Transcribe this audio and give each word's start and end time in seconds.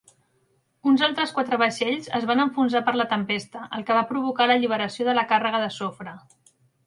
Uns 0.91 1.01
altres 1.07 1.33
quatre 1.39 1.59
vaixells 1.61 2.07
es 2.19 2.25
van 2.31 2.41
enfonsar 2.45 2.81
per 2.87 2.95
la 3.01 3.05
tempesta, 3.13 3.63
el 3.79 3.85
que 3.89 3.99
va 3.99 4.05
provocar 4.15 4.49
l'alliberació 4.51 5.09
de 5.11 5.17
la 5.19 5.27
càrrega 5.35 5.61
de 5.67 5.71
sofre. 5.77 6.17